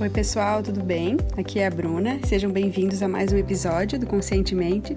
[0.00, 1.18] Oi, pessoal, tudo bem?
[1.36, 2.18] Aqui é a Bruna.
[2.24, 4.96] Sejam bem-vindos a mais um episódio do Conscientemente.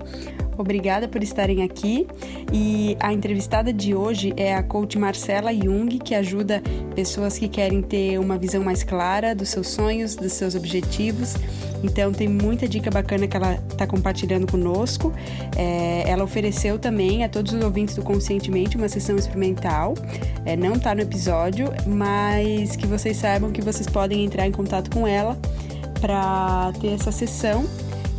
[0.57, 2.07] Obrigada por estarem aqui.
[2.53, 6.63] E a entrevistada de hoje é a coach Marcela Jung, que ajuda
[6.95, 11.33] pessoas que querem ter uma visão mais clara dos seus sonhos, dos seus objetivos.
[11.83, 15.13] Então, tem muita dica bacana que ela está compartilhando conosco.
[15.55, 19.93] É, ela ofereceu também a todos os ouvintes do Conscientemente uma sessão experimental.
[20.45, 24.89] É, não está no episódio, mas que vocês saibam que vocês podem entrar em contato
[24.89, 25.37] com ela
[25.99, 27.65] para ter essa sessão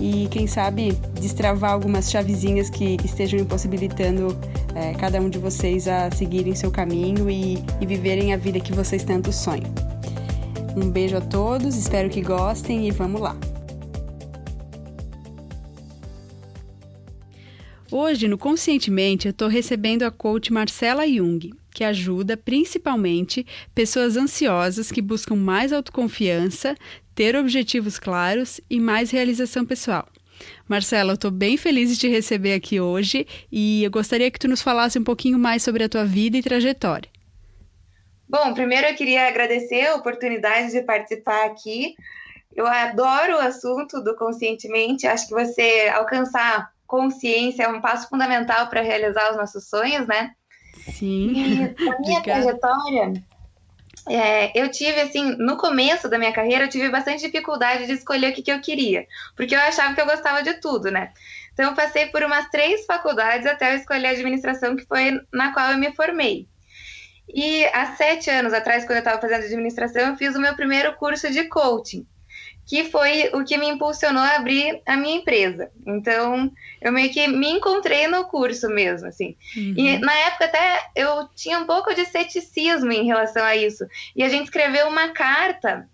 [0.01, 4.37] e, quem sabe, destravar algumas chavezinhas que estejam impossibilitando
[4.75, 8.73] é, cada um de vocês a seguirem seu caminho e, e viverem a vida que
[8.73, 9.73] vocês tanto sonham.
[10.77, 13.54] Um beijo a todos, espero que gostem e vamos lá!
[17.91, 24.91] Hoje, no Conscientemente, eu estou recebendo a coach Marcela Jung, que ajuda principalmente pessoas ansiosas
[24.91, 26.75] que buscam mais autoconfiança,
[27.15, 30.09] ter objetivos claros e mais realização pessoal.
[30.67, 34.49] Marcela, eu estou bem feliz de te receber aqui hoje e eu gostaria que tu
[34.49, 37.09] nos falasse um pouquinho mais sobre a tua vida e trajetória.
[38.29, 41.95] Bom, primeiro eu queria agradecer a oportunidade de participar aqui.
[42.57, 45.07] Eu adoro o assunto do conscientemente.
[45.07, 50.33] Acho que você alcançar consciência é um passo fundamental para realizar os nossos sonhos, né?
[50.93, 51.33] Sim.
[51.35, 53.13] E a minha trajetória,
[54.09, 58.31] é, eu tive, assim, no começo da minha carreira, eu tive bastante dificuldade de escolher
[58.31, 61.13] o que, que eu queria, porque eu achava que eu gostava de tudo, né?
[61.53, 65.53] Então, eu passei por umas três faculdades até eu escolher a administração, que foi na
[65.53, 66.49] qual eu me formei.
[67.33, 70.95] E há sete anos atrás, quando eu estava fazendo administração, eu fiz o meu primeiro
[70.97, 72.07] curso de coaching
[72.67, 75.71] que foi o que me impulsionou a abrir a minha empresa.
[75.87, 79.37] Então, eu meio que me encontrei no curso mesmo, assim.
[79.57, 79.75] Uhum.
[79.77, 83.87] E na época até eu tinha um pouco de ceticismo em relação a isso.
[84.17, 85.89] E a gente escreveu uma carta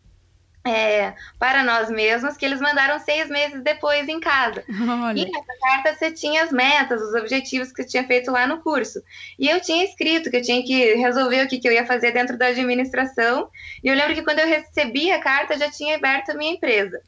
[0.71, 4.63] é, para nós mesmos, que eles mandaram seis meses depois em casa.
[4.71, 5.21] Olha.
[5.21, 8.61] E nessa carta você tinha as metas, os objetivos que você tinha feito lá no
[8.61, 9.03] curso.
[9.39, 12.13] E eu tinha escrito que eu tinha que resolver o que, que eu ia fazer
[12.13, 13.51] dentro da administração.
[13.83, 17.01] E eu lembro que quando eu recebi a carta, já tinha aberto a minha empresa.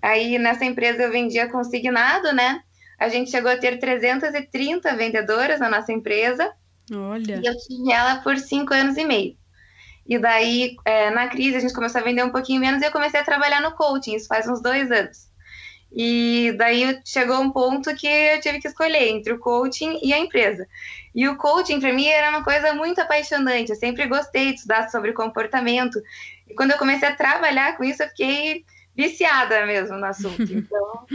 [0.00, 2.62] Aí nessa empresa eu vendia consignado, né?
[2.98, 6.50] A gente chegou a ter 330 vendedoras na nossa empresa.
[6.90, 7.40] Olha.
[7.42, 9.36] E eu tinha ela por cinco anos e meio.
[10.08, 12.92] E daí, é, na crise, a gente começou a vender um pouquinho menos e eu
[12.92, 15.26] comecei a trabalhar no coaching, isso faz uns dois anos.
[15.92, 20.18] E daí chegou um ponto que eu tive que escolher entre o coaching e a
[20.18, 20.66] empresa.
[21.14, 23.70] E o coaching, para mim, era uma coisa muito apaixonante.
[23.70, 26.00] Eu sempre gostei de estudar sobre comportamento.
[26.48, 28.64] E quando eu comecei a trabalhar com isso, eu fiquei
[28.94, 30.42] viciada mesmo no assunto.
[30.52, 31.06] Então,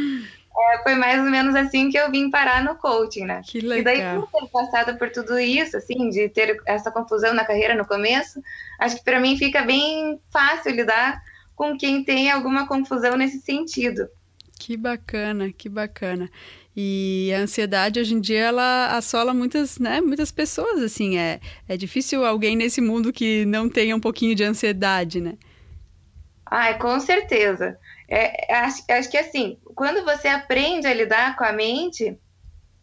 [0.57, 3.41] é, foi mais ou menos assim que eu vim parar no coaching, né?
[3.43, 3.77] Que legal.
[3.79, 7.75] E daí, por ter passado por tudo isso, assim, de ter essa confusão na carreira
[7.75, 8.41] no começo,
[8.79, 11.21] acho que para mim fica bem fácil lidar
[11.55, 14.07] com quem tem alguma confusão nesse sentido.
[14.59, 16.29] Que bacana, que bacana.
[16.75, 21.75] E a ansiedade hoje em dia ela assola muitas, né, muitas pessoas assim, é, é
[21.75, 25.33] difícil alguém nesse mundo que não tenha um pouquinho de ansiedade, né?
[26.45, 27.77] Ai, com certeza.
[28.13, 32.19] É, acho, acho que assim, quando você aprende a lidar com a mente,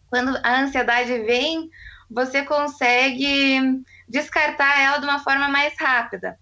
[0.09, 1.69] quando a ansiedade vem,
[2.11, 6.38] você consegue descartar ela de uma forma mais rápida.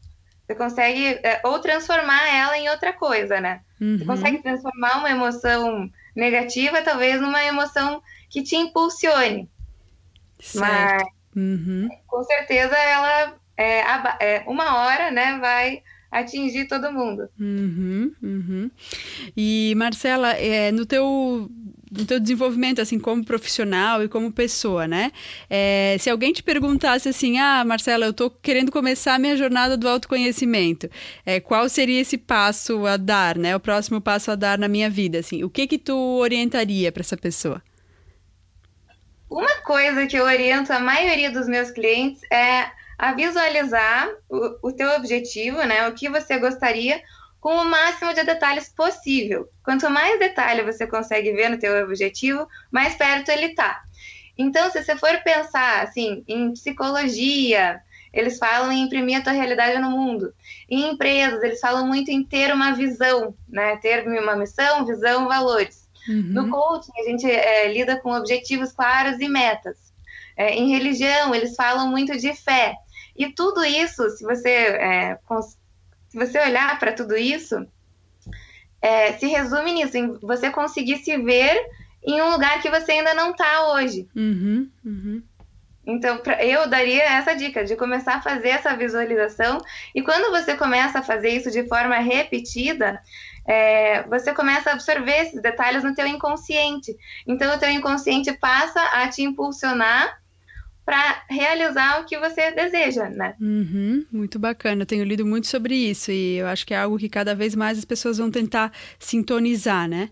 [0.46, 3.62] Você consegue é, ou transformar ela em outra coisa, né?
[3.80, 3.98] Uhum.
[3.98, 9.50] Você consegue transformar uma emoção negativa, talvez, numa emoção que te impulsione.
[10.38, 10.60] Certo.
[10.60, 11.02] Mas,
[11.34, 11.88] uhum.
[12.06, 13.80] com certeza, ela, é,
[14.20, 17.28] é, uma hora, né, vai atingir todo mundo.
[17.38, 18.70] Uhum, uhum.
[19.36, 21.50] E Marcela, é, no teu
[21.90, 25.12] no teu desenvolvimento assim como profissional e como pessoa, né?
[25.48, 29.76] É, se alguém te perguntasse assim, ah, Marcela, eu estou querendo começar a minha jornada
[29.76, 30.90] do autoconhecimento,
[31.24, 33.54] é, qual seria esse passo a dar, né?
[33.54, 37.02] O próximo passo a dar na minha vida, assim, o que que tu orientaria para
[37.02, 37.62] essa pessoa?
[39.30, 44.72] Uma coisa que eu oriento a maioria dos meus clientes é a visualizar o, o
[44.72, 45.88] teu objetivo, né?
[45.88, 47.02] O que você gostaria
[47.40, 49.48] com o máximo de detalhes possível.
[49.62, 53.82] Quanto mais detalhe você consegue ver no teu objetivo, mais perto ele está.
[54.36, 57.80] Então, se você for pensar assim em psicologia,
[58.12, 60.32] eles falam em imprimir a tua realidade no mundo.
[60.68, 63.76] Em empresas, eles falam muito em ter uma visão, né?
[63.76, 65.88] Ter uma missão, visão, valores.
[66.08, 66.22] Uhum.
[66.22, 69.76] No coaching, a gente é, lida com objetivos claros e metas.
[70.36, 72.74] É, em religião, eles falam muito de fé.
[73.18, 75.18] E tudo isso, se você, é,
[76.08, 77.66] se você olhar para tudo isso,
[78.80, 81.58] é, se resume nisso, em você conseguir se ver
[82.04, 84.08] em um lugar que você ainda não está hoje.
[84.14, 85.22] Uhum, uhum.
[85.86, 89.58] Então, pra, eu daria essa dica de começar a fazer essa visualização.
[89.94, 93.00] E quando você começa a fazer isso de forma repetida,
[93.46, 96.96] é, você começa a absorver esses detalhes no teu inconsciente.
[97.26, 100.20] Então, o teu inconsciente passa a te impulsionar
[100.86, 103.34] para realizar o que você deseja, né?
[103.40, 104.82] Uhum, muito bacana.
[104.82, 107.56] Eu tenho lido muito sobre isso e eu acho que é algo que cada vez
[107.56, 110.08] mais as pessoas vão tentar sintonizar, né?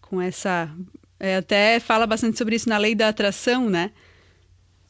[0.00, 0.68] Com essa.
[1.20, 3.92] É, até fala bastante sobre isso na lei da atração, né?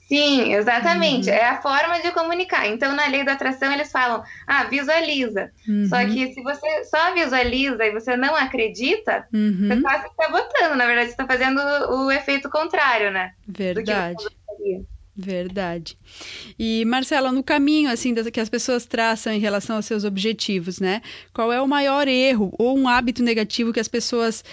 [0.09, 1.29] Sim, exatamente.
[1.29, 1.37] Uhum.
[1.37, 2.67] É a forma de comunicar.
[2.67, 5.51] Então, na lei da atração, eles falam, ah, visualiza.
[5.69, 5.87] Uhum.
[5.87, 9.69] Só que se você só visualiza e você não acredita, uhum.
[9.69, 10.77] você quase está botando.
[10.77, 13.33] Na verdade, você está fazendo o efeito contrário, né?
[13.47, 14.25] Verdade.
[15.21, 15.99] Verdade.
[16.57, 21.03] E Marcela, no caminho assim que as pessoas traçam em relação aos seus objetivos, né?
[21.35, 24.45] Qual é o maior erro ou um hábito negativo que as pessoas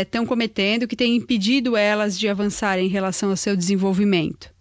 [0.00, 4.54] estão é, cometendo que tem impedido elas de avançar em relação ao seu desenvolvimento?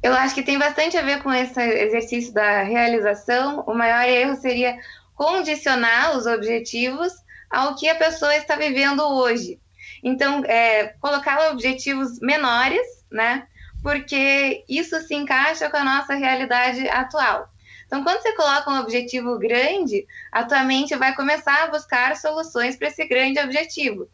[0.00, 3.64] Eu acho que tem bastante a ver com esse exercício da realização.
[3.66, 4.78] O maior erro seria
[5.16, 7.12] condicionar os objetivos
[7.50, 9.58] ao que a pessoa está vivendo hoje.
[10.00, 13.48] Então, é, colocar objetivos menores, né?
[13.82, 17.48] Porque isso se encaixa com a nossa realidade atual.
[17.86, 22.76] Então, quando você coloca um objetivo grande, a tua mente vai começar a buscar soluções
[22.76, 24.08] para esse grande objetivo.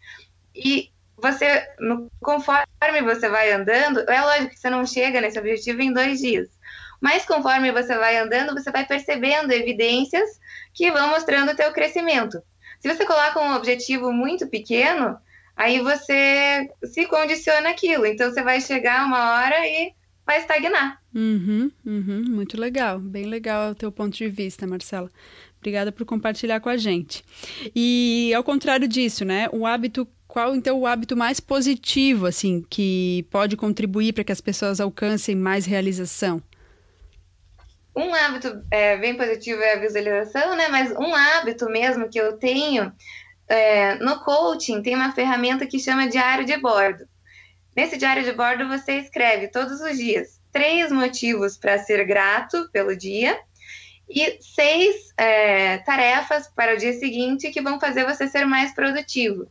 [0.53, 1.69] E você,
[2.21, 6.49] conforme você vai andando, é lógico que você não chega nesse objetivo em dois dias.
[7.01, 10.41] Mas conforme você vai andando, você vai percebendo evidências
[10.75, 12.43] que vão mostrando o teu crescimento.
[12.81, 15.19] Se você coloca um objetivo muito pequeno,
[15.59, 18.07] aí você se condiciona aquilo.
[18.07, 19.93] Então você vai chegar uma hora e
[20.25, 21.03] vai estagnar.
[21.15, 25.11] Uhum, uhum, muito legal, bem legal o teu ponto de vista, Marcela.
[25.59, 27.25] Obrigada por compartilhar com a gente.
[27.75, 29.49] E ao contrário disso, né?
[29.53, 34.41] O hábito, qual então o hábito mais positivo, assim, que pode contribuir para que as
[34.41, 36.41] pessoas alcancem mais realização?
[37.97, 40.69] Um hábito é, bem positivo é a visualização, né?
[40.69, 42.93] Mas um hábito mesmo que eu tenho
[43.49, 47.09] é, no coaching tem uma ferramenta que chama diário de bordo.
[47.77, 52.97] Nesse diário de bordo você escreve todos os dias três motivos para ser grato pelo
[52.97, 53.39] dia
[54.09, 59.51] e seis é, tarefas para o dia seguinte que vão fazer você ser mais produtivo.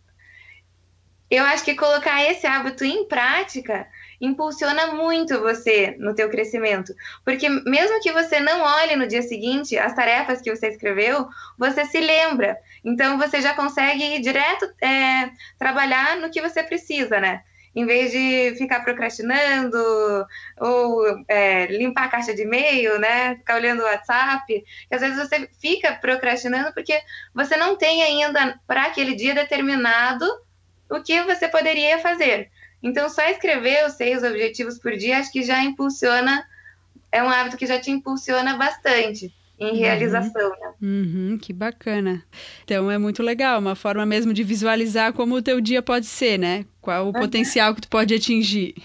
[1.29, 3.87] Eu acho que colocar esse hábito em prática
[4.19, 6.93] impulsiona muito você no teu crescimento,
[7.23, 11.27] porque mesmo que você não olhe no dia seguinte as tarefas que você escreveu,
[11.57, 12.57] você se lembra.
[12.83, 17.41] Então você já consegue ir direto é, trabalhar no que você precisa, né?
[17.75, 19.77] Em vez de ficar procrastinando
[20.59, 23.35] ou é, limpar a caixa de e-mail, né?
[23.35, 26.99] Ficar olhando o WhatsApp, que às vezes você fica procrastinando porque
[27.35, 30.25] você não tem ainda para aquele dia determinado
[30.89, 32.49] o que você poderia fazer.
[32.81, 36.45] Então, só escrever os seis objetivos por dia, acho que já impulsiona,
[37.11, 39.77] é um hábito que já te impulsiona bastante em uhum.
[39.79, 40.73] realização, né?
[40.81, 42.23] Uhum, que bacana.
[42.63, 46.37] Então é muito legal, uma forma mesmo de visualizar como o teu dia pode ser,
[46.37, 46.65] né?
[46.79, 47.13] Qual o uhum.
[47.13, 48.75] potencial que tu pode atingir.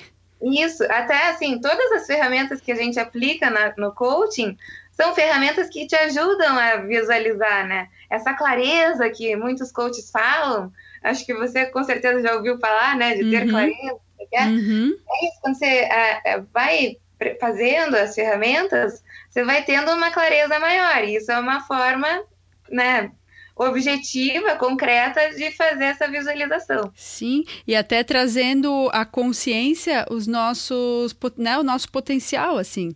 [0.42, 4.56] Isso, até assim, todas as ferramentas que a gente aplica na, no coaching
[4.90, 7.88] são ferramentas que te ajudam a visualizar, né?
[8.10, 10.72] Essa clareza que muitos coaches falam,
[11.02, 13.14] acho que você com certeza já ouviu falar, né?
[13.14, 13.50] De ter uhum.
[13.50, 14.00] clareza.
[14.34, 14.96] Uhum.
[15.10, 16.96] É isso, quando você é, vai
[17.40, 21.04] fazendo as ferramentas, você vai tendo uma clareza maior.
[21.04, 22.24] E isso é uma forma,
[22.70, 23.10] né?
[23.54, 26.90] objetiva, concreta de fazer essa visualização.
[26.94, 32.94] Sim, e até trazendo à consciência os nossos, né, o nosso potencial, assim,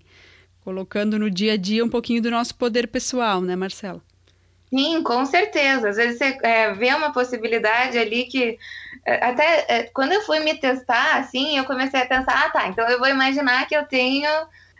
[0.60, 4.02] colocando no dia a dia um pouquinho do nosso poder pessoal, né, Marcela?
[4.68, 5.88] Sim, com certeza.
[5.88, 8.58] Às vezes você é, vê uma possibilidade ali que
[9.04, 12.68] é, até é, quando eu fui me testar, assim, eu comecei a pensar, ah, tá,
[12.68, 14.28] então eu vou imaginar que eu tenho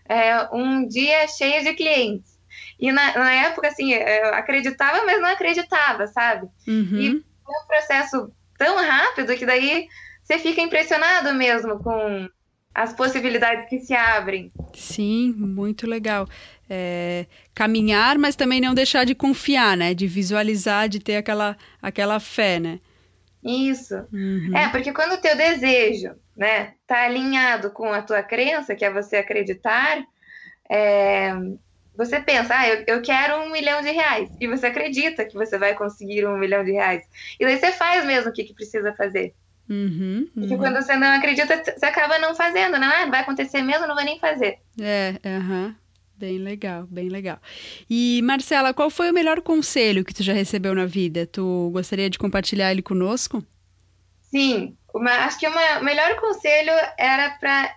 [0.09, 2.37] é, um dia cheio de clientes.
[2.79, 6.47] E na, na, época, assim, eu acreditava, mas não acreditava, sabe?
[6.67, 6.99] Uhum.
[6.99, 7.11] E
[7.45, 9.87] foi um processo tão rápido que daí
[10.23, 12.29] você fica impressionado mesmo com
[12.77, 14.53] as possibilidades que se abrem.
[14.75, 16.29] Sim, muito legal.
[16.69, 19.95] É, caminhar, mas também não deixar de confiar, né?
[19.95, 22.79] De visualizar, de ter aquela, aquela fé, né?
[23.43, 23.95] Isso.
[24.13, 24.55] Uhum.
[24.55, 28.93] É, porque quando o teu desejo, né, tá alinhado com a tua crença, que é
[28.93, 30.05] você acreditar,
[30.71, 31.33] é,
[31.97, 34.29] você pensa, ah, eu, eu, quero um milhão de reais.
[34.39, 37.03] E você acredita que você vai conseguir um milhão de reais.
[37.41, 39.35] E daí você faz mesmo o que, que precisa fazer.
[39.69, 40.41] Uhum, uhum.
[40.41, 43.09] Porque quando você não acredita, você acaba não fazendo, não é?
[43.09, 44.59] Vai acontecer mesmo, não vai nem fazer.
[44.81, 45.67] É, aham.
[45.67, 45.75] Uhum.
[46.19, 47.39] Bem legal, bem legal.
[47.91, 51.27] E Marcela, qual foi o melhor conselho que tu já recebeu na vida?
[51.27, 53.45] Tu gostaria de compartilhar ele conosco?
[54.23, 57.71] Sim, uma, acho que o melhor conselho era para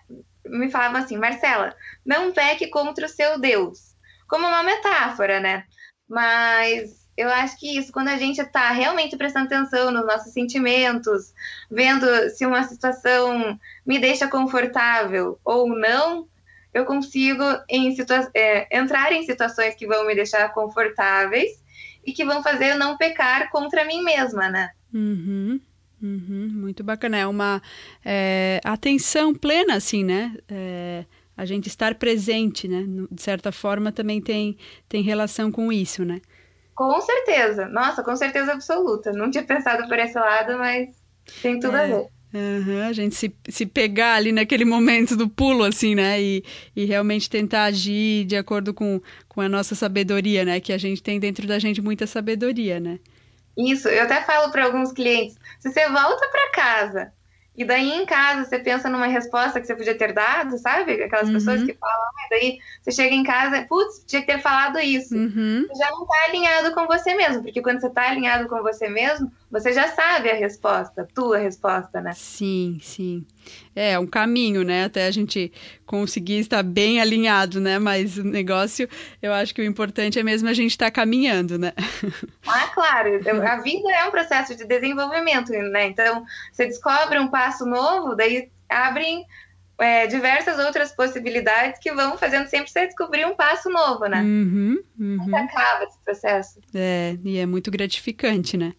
[0.45, 3.95] me falavam assim, Marcela, não peque contra o seu Deus.
[4.27, 5.63] Como uma metáfora, né?
[6.07, 11.33] Mas eu acho que isso, quando a gente está realmente prestando atenção nos nossos sentimentos,
[11.69, 16.29] vendo se uma situação me deixa confortável ou não,
[16.73, 17.93] eu consigo em
[18.33, 21.61] é, entrar em situações que vão me deixar confortáveis
[22.05, 24.71] e que vão fazer eu não pecar contra mim mesma, né?
[24.93, 25.59] Uhum,
[26.01, 27.17] uhum, muito bacana.
[27.17, 27.61] É uma
[28.05, 30.37] é, atenção plena, assim, né?
[30.47, 31.03] É,
[31.35, 32.85] a gente estar presente, né?
[33.11, 34.57] De certa forma também tem,
[34.87, 36.21] tem relação com isso, né?
[36.79, 37.67] Com certeza.
[37.67, 39.11] Nossa, com certeza absoluta.
[39.11, 40.87] Não tinha pensado por esse lado, mas
[41.41, 41.83] tem tudo é.
[41.83, 42.07] a ver.
[42.33, 46.21] Uhum, a gente se, se pegar ali naquele momento do pulo, assim, né?
[46.21, 46.41] E,
[46.73, 50.61] e realmente tentar agir de acordo com, com a nossa sabedoria, né?
[50.61, 52.97] Que a gente tem dentro da gente muita sabedoria, né?
[53.57, 57.11] Isso, eu até falo para alguns clientes: se você volta para casa
[57.59, 61.03] e daí em casa você pensa numa resposta que você podia ter dado, sabe?
[61.03, 61.33] Aquelas uhum.
[61.33, 65.13] pessoas que falam, ah, daí você chega em casa, putz, tinha que ter falado isso.
[65.13, 65.65] Uhum.
[65.67, 68.87] Você já não está alinhado com você mesmo, porque quando você está alinhado com você
[68.87, 72.11] mesmo, você já sabe a resposta, a tua resposta, né?
[72.13, 73.25] Sim, sim.
[73.75, 74.85] É, um caminho, né?
[74.85, 75.51] Até a gente
[75.85, 77.79] conseguir estar bem alinhado, né?
[77.79, 78.87] Mas o negócio,
[79.21, 81.73] eu acho que o importante é mesmo a gente estar caminhando, né?
[82.47, 83.09] Ah, claro.
[83.47, 85.87] A vida é um processo de desenvolvimento, né?
[85.87, 89.25] Então, você descobre um passo novo, daí abrem
[89.79, 94.21] é, diversas outras possibilidades que vão fazendo sempre você descobrir um passo novo, né?
[94.21, 95.35] Uhum, uhum.
[95.35, 96.59] acaba esse processo.
[96.73, 98.73] É, e é muito gratificante, né?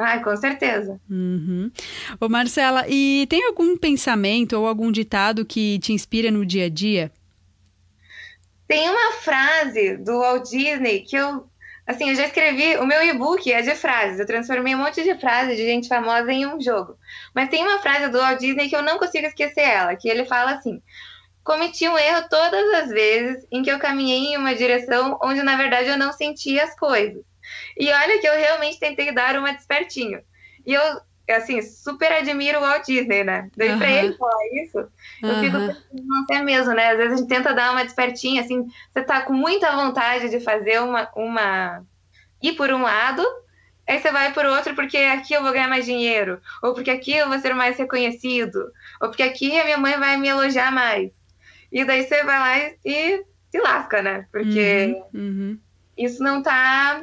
[0.00, 1.00] Ah, com certeza.
[1.10, 1.72] Uhum.
[2.20, 6.68] Ô Marcela, e tem algum pensamento ou algum ditado que te inspira no dia a
[6.68, 7.10] dia?
[8.68, 11.48] Tem uma frase do Walt Disney que eu,
[11.84, 15.18] assim, eu já escrevi, o meu e-book é de frases, eu transformei um monte de
[15.18, 16.96] frases de gente famosa em um jogo.
[17.34, 20.24] Mas tem uma frase do Walt Disney que eu não consigo esquecer ela, que ele
[20.26, 20.80] fala assim:
[21.42, 25.56] Cometi um erro todas as vezes em que eu caminhei em uma direção onde na
[25.56, 27.24] verdade eu não sentia as coisas.
[27.76, 30.20] E olha que eu realmente tentei dar uma despertinho.
[30.66, 30.82] E eu,
[31.30, 33.50] assim, super admiro o Walt Disney, né?
[33.56, 33.78] Daí uhum.
[33.78, 34.78] pra ele falar isso,
[35.22, 35.40] eu uhum.
[35.40, 36.90] fico pensando, não é mesmo, né?
[36.90, 40.40] Às vezes a gente tenta dar uma despertinha, assim, você tá com muita vontade de
[40.40, 41.08] fazer uma.
[41.14, 41.82] uma...
[42.42, 43.24] ir por um lado,
[43.86, 47.12] aí você vai por outro porque aqui eu vou ganhar mais dinheiro, ou porque aqui
[47.16, 51.10] eu vou ser mais reconhecido, ou porque aqui a minha mãe vai me elogiar mais.
[51.70, 54.26] E daí você vai lá e, e se lasca, né?
[54.30, 55.58] Porque uhum, uhum.
[55.96, 57.02] isso não tá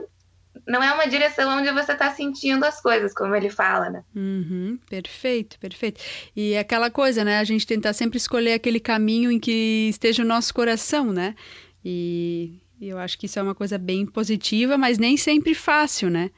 [0.68, 4.04] não é uma direção onde você está sentindo as coisas, como ele fala, né?
[4.16, 6.02] Uhum, perfeito, perfeito.
[6.36, 7.40] E é aquela coisa, né?
[7.40, 11.36] A gente tentar sempre escolher aquele caminho em que esteja o nosso coração, né?
[11.84, 16.32] E eu acho que isso é uma coisa bem positiva, mas nem sempre fácil, né?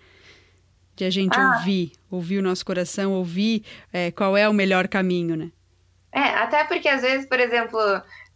[0.95, 1.55] De a gente ah.
[1.57, 5.51] ouvir, ouvir o nosso coração, ouvir é, qual é o melhor caminho, né?
[6.11, 7.79] É, até porque às vezes, por exemplo,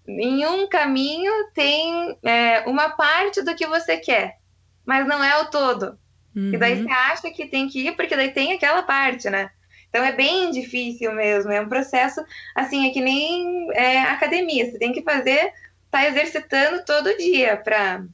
[0.07, 4.40] em um caminho tem é, uma parte do que você quer
[4.85, 5.97] mas não é o todo.
[6.35, 6.53] Uhum.
[6.53, 6.83] E daí uhum.
[6.83, 9.50] você acha que tem que ir, porque daí tem aquela parte, né?
[9.89, 12.23] Então é bem difícil mesmo, é um processo,
[12.55, 15.51] assim, é que nem é, academia, você tem que fazer,
[15.89, 18.05] tá exercitando todo dia para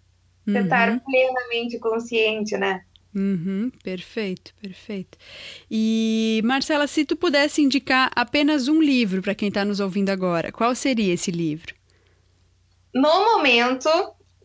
[0.47, 0.57] uhum.
[0.57, 2.81] estar plenamente consciente, né?
[3.15, 5.17] Uhum, perfeito, perfeito.
[5.69, 10.51] E Marcela, se tu pudesse indicar apenas um livro para quem está nos ouvindo agora,
[10.51, 11.73] qual seria esse livro?
[12.93, 13.89] No momento,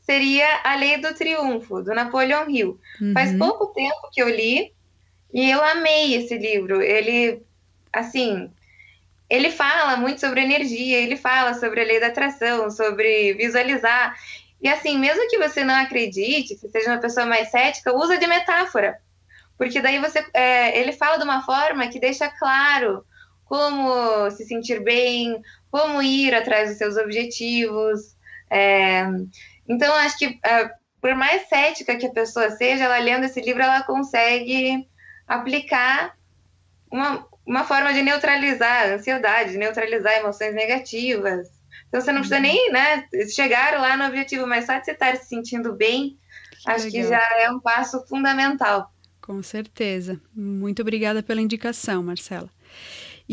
[0.02, 2.80] seria A Lei do Triunfo, do Napoleon Hill.
[3.00, 3.12] Uhum.
[3.14, 4.72] Faz pouco tempo que eu li
[5.32, 6.82] e eu amei esse livro.
[6.82, 7.42] Ele,
[7.92, 8.50] assim,
[9.30, 14.14] ele fala muito sobre energia, ele fala sobre a lei da atração, sobre visualizar.
[14.60, 18.26] E assim, mesmo que você não acredite, que seja uma pessoa mais cética, usa de
[18.26, 18.98] metáfora.
[19.56, 20.24] Porque daí você.
[20.34, 23.04] É, ele fala de uma forma que deixa claro
[23.44, 25.40] como se sentir bem,
[25.70, 28.16] como ir atrás dos seus objetivos.
[28.50, 29.04] É,
[29.68, 33.62] então, acho que uh, por mais cética que a pessoa seja, ela lendo esse livro,
[33.62, 34.88] ela consegue
[35.26, 36.16] aplicar
[36.90, 41.48] uma, uma forma de neutralizar a ansiedade, de neutralizar emoções negativas.
[41.88, 42.42] Então, você não precisa uhum.
[42.42, 46.18] nem né, chegar lá no objetivo, mas só de você estar se sentindo bem,
[46.62, 47.02] que acho legal.
[47.02, 48.92] que já é um passo fundamental.
[49.20, 50.20] Com certeza.
[50.34, 52.48] Muito obrigada pela indicação, Marcela.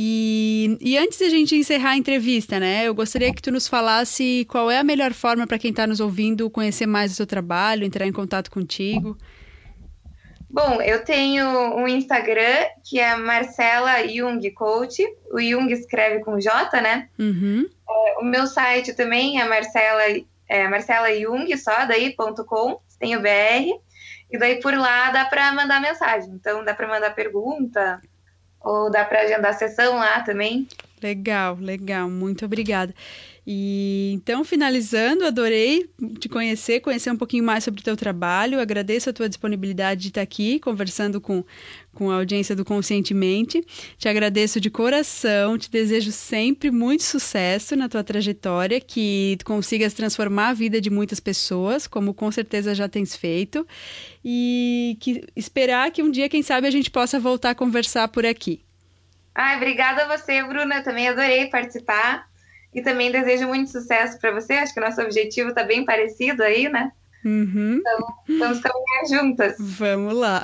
[0.01, 3.67] E, e antes de a gente encerrar a entrevista, né, eu gostaria que tu nos
[3.67, 7.27] falasse qual é a melhor forma para quem está nos ouvindo conhecer mais o seu
[7.27, 9.17] trabalho, entrar em contato contigo.
[10.49, 15.05] Bom, eu tenho um Instagram que é Marcela Jung Coach.
[15.33, 17.09] O Jung escreve com J, né?
[17.19, 17.69] Uhum.
[17.89, 20.03] É, o meu site também é Marcela,
[20.47, 23.77] é Marcela Jung, só daí.com, tem o BR.
[24.31, 26.31] E daí por lá dá para mandar mensagem.
[26.35, 27.99] Então dá para mandar pergunta,
[28.61, 30.67] ou dá para agendar sessão lá também.
[31.01, 32.93] Legal, legal, muito obrigada.
[33.51, 35.89] E então, finalizando, adorei
[36.19, 38.59] te conhecer, conhecer um pouquinho mais sobre o teu trabalho.
[38.59, 41.43] Agradeço a tua disponibilidade de estar aqui conversando com,
[41.95, 43.65] com a audiência do Conscientemente.
[43.97, 50.49] Te agradeço de coração, te desejo sempre muito sucesso na tua trajetória, que consigas transformar
[50.49, 53.65] a vida de muitas pessoas, como com certeza já tens feito,
[54.23, 58.27] e que esperar que um dia, quem sabe, a gente possa voltar a conversar por
[58.27, 58.61] aqui.
[59.33, 60.83] Ai, obrigada a você, Bruna.
[60.83, 62.29] Também adorei participar.
[62.73, 64.53] E também desejo muito sucesso para você.
[64.53, 66.91] Acho que o nosso objetivo está bem parecido aí, né?
[67.25, 67.79] Uhum.
[67.79, 69.55] Então, vamos caminhar juntas.
[69.59, 70.41] Vamos lá.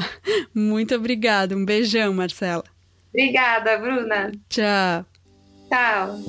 [0.53, 1.55] Muito obrigada.
[1.55, 2.63] Um beijão, Marcela.
[3.09, 4.31] Obrigada, Bruna.
[4.49, 5.05] Tchau.
[5.69, 6.19] Tchau.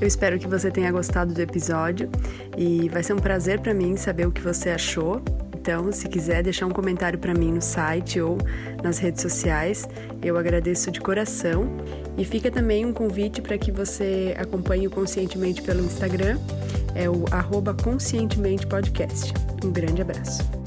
[0.00, 2.08] Eu espero que você tenha gostado do episódio
[2.56, 5.22] e vai ser um prazer para mim saber o que você achou.
[5.54, 8.38] Então, se quiser deixar um comentário para mim no site ou
[8.82, 9.86] nas redes sociais,
[10.22, 11.68] eu agradeço de coração.
[12.20, 16.38] E fica também um convite para que você acompanhe o Conscientemente pelo Instagram,
[16.94, 19.32] é o arroba Conscientemente Podcast.
[19.64, 20.59] Um grande abraço.